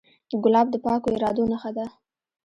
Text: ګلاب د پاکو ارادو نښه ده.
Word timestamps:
ګلاب 0.43 0.67
د 0.71 0.75
پاکو 0.85 1.07
ارادو 1.15 1.43
نښه 1.51 1.71
ده. 1.77 1.85